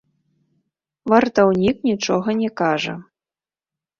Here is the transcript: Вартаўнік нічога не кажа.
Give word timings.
Вартаўнік 1.11 1.77
нічога 1.89 2.35
не 2.41 2.49
кажа. 2.61 2.93